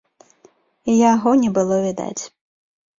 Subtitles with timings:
[1.13, 2.23] Яго не было відаць.